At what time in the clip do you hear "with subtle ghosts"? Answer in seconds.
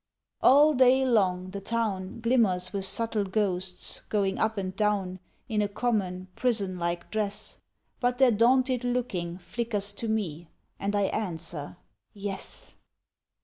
2.73-4.01